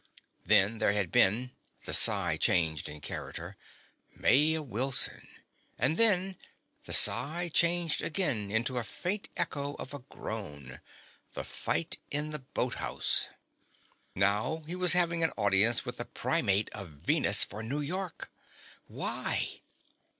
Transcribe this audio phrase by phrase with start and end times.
[0.43, 1.51] Then there had been
[1.85, 3.55] (the sigh changed in character)
[4.15, 5.27] Maya Wilson.
[5.77, 6.37] And then
[6.85, 10.81] (the sigh changed again, into a faint echo of a groan)
[11.33, 13.27] the fight in the Boat House.
[14.15, 18.31] Now he was having an audience with the Primate of Venus for New York.
[18.87, 19.61] Why?